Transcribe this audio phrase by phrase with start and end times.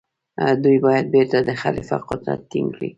[0.63, 2.89] دوی باید بيرته د خليفه قدرت ټينګ کړي.